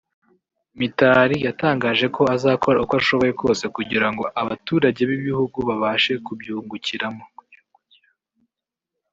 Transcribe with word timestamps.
Mitali 0.79 1.37
yatangaje 1.47 2.05
ko 2.15 2.21
azakora 2.35 2.77
uko 2.83 2.93
ashoboye 3.01 3.31
kose 3.41 3.65
kugira 3.75 4.07
ngo 4.11 4.23
abaturage 4.41 5.01
b’ibi 5.09 5.17
bihugu 5.27 5.57
babashe 5.67 6.11
kubyugukiramo 6.25 7.23